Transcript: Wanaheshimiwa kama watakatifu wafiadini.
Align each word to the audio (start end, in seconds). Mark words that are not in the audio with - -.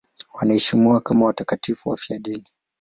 Wanaheshimiwa 0.33 1.01
kama 1.01 1.25
watakatifu 1.25 1.89
wafiadini. 1.89 2.47